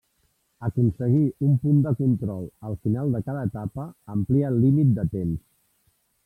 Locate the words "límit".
4.65-4.97